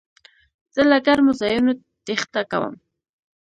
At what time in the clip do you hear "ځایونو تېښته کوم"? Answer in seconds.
1.41-2.73